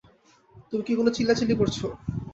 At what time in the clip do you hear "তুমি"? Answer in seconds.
0.69-0.81